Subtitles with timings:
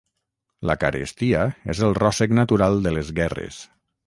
[0.69, 1.43] La carestia
[1.75, 3.63] és el ròssec natural de les guerres.